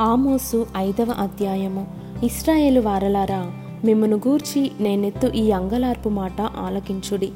[0.00, 1.86] ఆమోసు ఐదవ అధ్యాయము.
[2.24, 3.52] ఇస్రాయేలు వారలారా
[3.84, 7.26] మిమ్మను గూర్చి నేనెత్తు ఈ అంగలార్పు మాట ఆలకించుడి.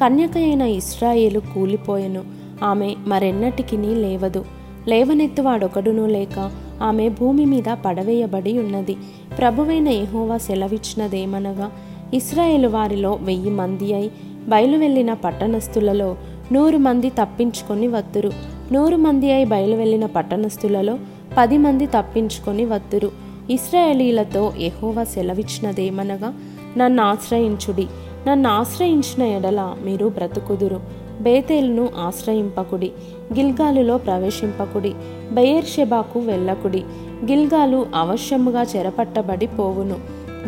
[0.00, 2.24] కన్యక అయిన ఇస్రాయేలు కూలిపోయెను.
[2.62, 4.44] ఆమె మరెన్నటికి లేవదు.
[4.88, 6.50] లేవనెత్తువాడొకడునూ లేక
[6.82, 8.96] ఆమె భూమి మీద పడవేయబడి ఉన్నది.
[9.38, 11.72] ప్రభువైన ఎహోవా సెలవిచ్చినదేమనగా
[12.14, 14.12] ఇస్రాయేలు వారిలో వెయ్యి మంది అయి
[14.48, 16.16] బయలు వెళ్ళిన పట్టణస్థులలో
[16.52, 18.32] నూరు మంది తప్పించుకొని వత్తురు.
[18.72, 20.98] నూరు మంది అయి బయలు వెళ్ళిన పట్టణస్థులలో
[21.38, 23.10] పది మంది తప్పించుకొని వత్తురు.
[23.50, 26.34] ఇస్రాయేలీలతో ఎహోవా సెలవిచ్చినదేమనగా
[26.78, 27.86] నన్ను ఆశ్రయించుడి.
[28.28, 30.80] నన్ను ఆశ్రయించిన ఎడల మీరు బ్రతుకుదురు.
[31.20, 32.92] బేతేలును ఆశ్రయింపకుడి.
[33.34, 34.94] గిల్గాలులో ప్రవేశింపకుడి.
[35.32, 36.84] బెయేర్షెబాకు వెళ్ళకుడి.
[37.30, 39.96] గిల్గాలు అవశ్యముగా చెరపట్టబడి పోవును.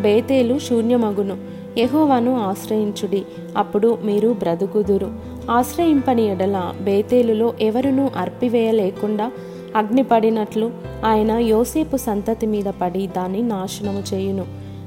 [0.01, 1.37] బేతేలు శూన్యమగును.
[1.77, 3.23] ఎహోవాను ఆశ్రయించుడి.
[3.57, 5.13] అప్పుడు మీరు బ్రతుకుదురు.
[5.51, 9.31] ఆశ్రయింపని ఎడల బేతేలులో ఎవరునూ అర్పివేయలేకుండా
[9.75, 10.71] అగ్నిపడినట్లు
[11.05, 14.45] ఆయన యోసేపు సంతతి మీద పడి దాన్ని నాశనము చేయును.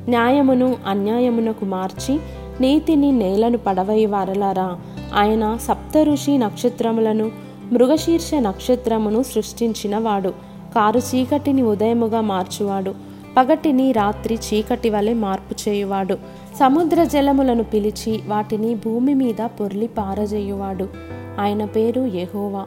[0.09, 2.19] న్యాయమును అన్యాయమునకు మార్చి
[2.61, 4.79] నీతిని నేలను పడవయి వారలారా
[5.15, 7.31] ఆయన సప్తఋషి నక్షత్రములను
[7.73, 10.29] మృగశీర్ష నక్షత్రమును సృష్టించినవాడు.
[10.75, 12.95] కారు చీకటిని ఉదయముగా మార్చువాడు.
[13.37, 16.15] పగటిని రాత్రి చీకటి వలె మార్పు చేయువాడు.
[16.61, 20.89] సముద్ర జలములను పిలిచి వాటిని భూమి మీద పొర్లి పారజేయువాడు.
[21.41, 22.65] ఆయన పేరు యహోవా.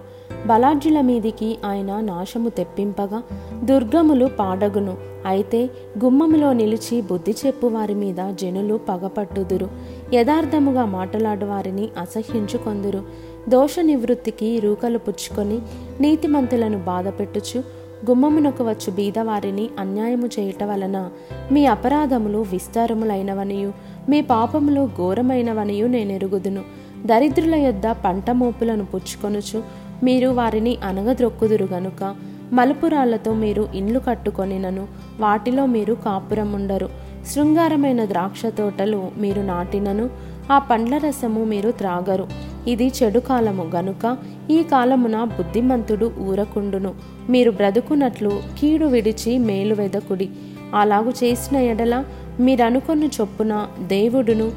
[0.48, 3.24] బలాఢ్యుల మీదికి ఆయన నాశము తెప్పింపగా
[3.64, 4.98] దుర్గములు పాడగును.
[5.26, 5.70] అయితే
[6.04, 9.70] గుమ్మములో నిలిచి బుద్ధి చెప్పు వారి మీద జనులు పగపట్టుదురు.
[10.14, 13.04] యథార్థముగా మాటలాడువారిని అసహ్యించుకొందురు.
[13.50, 15.60] దోష నివృత్తికి రూకలు పుచ్చుకొని
[16.02, 21.10] నీతిమంతులను బాధపెట్టుచు గుమ్మమునకు వచ్చు బీదవారిని అన్యాయము చేయుట వలన
[21.52, 23.74] మీ అపరాధములు విస్తారములైనవనియు
[24.10, 26.62] మీ పాపములు ఘోరమైనవనియు నేనెరుగుదును.
[27.06, 29.64] దరిద్రుల యొద్ద పంట మోపులను పుచ్చుకొనుచు
[30.04, 32.16] మీరు వారిని అనగద్రొక్కుదురు గనుక.
[32.54, 34.88] మలుపురాళ్ళతో మీరు ఇండ్లు కట్టుకొనినను.
[35.20, 36.90] వాటిలో మీరు కాపురముండరు.
[37.34, 40.10] శృంగారమైన ద్రాక్ష తోటలు మీరు నాటినను.
[40.52, 42.28] ఆ పండ్ల రసము మీరు త్రాగరు.
[42.68, 44.18] ఇది చెడు కాలము గనుక
[44.52, 46.94] ఈ కాలమున బుద్ధిమంతుడు ఊరకుండును.
[47.30, 50.30] మీరు బ్రతుకున్నట్లు కీడు విడిచి మేలు వెదకుడి.
[50.76, 52.04] అలాగు చేసిన ఎడల
[52.40, 54.52] మీరనుకొన్న చొప్పున దేవుడును.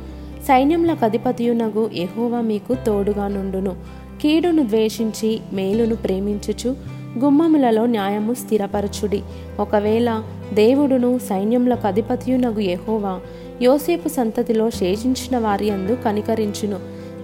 [0.49, 3.77] సైన్యములకు అధిపతియునగు ఎహోవా మీకు తోడుగా నుండును.
[4.25, 6.77] కీడును ద్వేషించి మేలును ప్రేమించుచు
[7.19, 9.23] గుమ్మములలో న్యాయము స్థిరపరచుడి.
[9.61, 10.23] ఒకవేళ
[10.55, 13.21] దేవుడును సైన్యములకు అధిపతియునగు యెహోవా
[13.63, 16.79] యోసేపు సంతతిలో శేషించిన వారి అందు కనికరించును.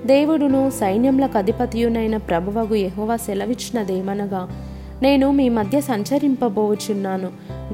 [0.06, 4.48] దేవుడును సైన్యములకు అధిపతియునైన ప్రభువగు ఎహోవా సెలవిచ్చినదేమనగా
[5.02, 7.28] నేను మీ మధ్య సంచరింపబోచున్నాను.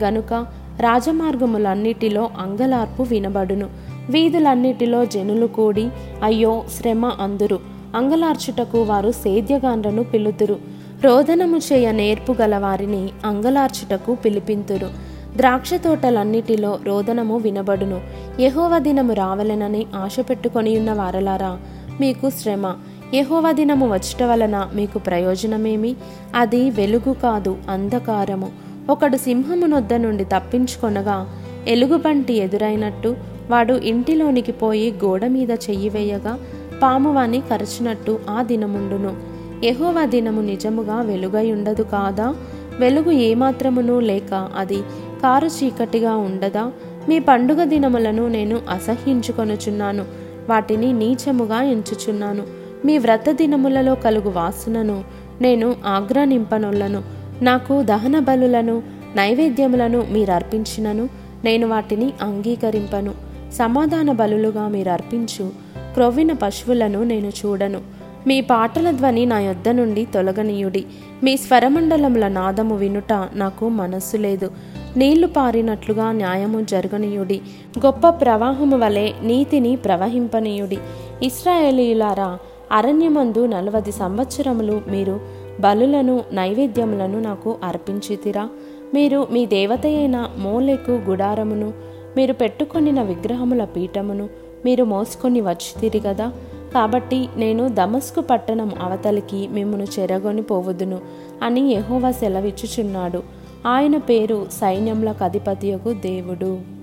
[0.04, 0.46] గనుక
[0.80, 3.70] రాజమార్గములన్నిటిలో అంగలార్పు వినబడును.
[4.10, 5.88] వీధులన్నిటిలో జనులు కూడి
[6.22, 7.75] అయ్యో శ్రమ అందురు.
[7.94, 10.58] అంగలార్చుటకు వారు సేద్యగాండ్రను పిలుతురు.
[11.04, 14.90] రోదనము చేయ నేర్పు గలవారిని అంగలార్చుటకు పిలిపింతురు.
[15.36, 18.00] ద్రాక్ష తోటలన్నిటిలో రోదనము వినబడును.
[18.40, 21.58] యహోవ దినము రావలెనని ఆశ పెట్టుకొని ఉన్న వారలారా
[22.00, 22.74] మీకు శ్రమ.
[23.14, 25.96] యహోవ దినము వచ్చట వలన మీకు ప్రయోజనమేమి?
[26.34, 28.48] అది వెలుగు కాదు అంధకారము.
[28.90, 31.38] ఒకడు సింహమునొద్ద నుండి తప్పించుకొనగా
[31.68, 33.16] ఎలుగుబంటి ఎదురైనట్టు
[33.50, 36.38] వాడు ఇంటిలోనికి పోయి గోడ మీద చెయ్యి వేయగా
[36.82, 39.16] పామువాని కరచినట్టు ఆ దినముండును.
[39.64, 42.34] యహోవా దినము నిజముగా వెలుగై ఉండదు కాదా?
[42.78, 44.82] వెలుగు ఏమాత్రమును లేక అది
[45.22, 46.72] కారు చీకటిగా ఉండదా?
[47.08, 50.04] మీ పండుగ దినములను నేను అసహ్యించుకొనుచున్నాను.
[50.50, 52.42] వాటిని నీచముగా ఎంచుచున్నాను.
[52.84, 55.04] మీ వ్రత దినములలో కలుగు వాసనను
[55.40, 57.02] నేను ఆగ్రహింపనొల్లను.
[57.42, 58.82] నాకు దహన బలులను
[59.16, 61.08] నైవేద్యములను మీరు అర్పించినను
[61.44, 63.14] నేను వాటిని అంగీకరింపను.
[63.52, 65.65] సమాధాన బలులుగా మీరు అర్పించు
[65.96, 67.80] క్రొవ్విన పశువులను నేను చూడను.
[68.26, 70.84] మీ పాటల ధ్వని నా యొద్ద నుండి తొలగనీయుడి.
[71.22, 74.50] మీ స్వరమండలముల నాదము వినుట నాకు మనస్సు లేదు.
[74.96, 77.40] నీళ్ళు పారినట్లుగా న్యాయము జరగనీయుడి.
[77.86, 80.78] గొప్ప ప్రవాహము వలె నీతిని ప్రవహింపనీయుడి.
[81.22, 82.38] ఇస్రాయేలీయులారా
[82.72, 85.20] అరణ్యమందు నలవది సంవత్సరములు మీరు
[85.60, 88.48] బలులను నైవేద్యములను నాకు అర్పించితిరా.
[88.94, 91.72] మీరు మీ దేవత అయిన మోలెకు గుడారమును
[92.16, 94.28] మీరు పెట్టుకొనిన విగ్రహముల పీఠమును
[94.66, 96.32] మీరు మోసుకొని వచ్చితిరి కదా.
[96.74, 100.98] కాబట్టి నేను దమస్కు పట్టణం అవతలికి మిమ్మను చెరగొని పోవుదును
[101.42, 103.22] అని యహోవా సెలవిచ్చుచున్నాడు.
[103.66, 106.75] ఆయన పేరు సైన్యములకు అధిపతియకు దేవుడు.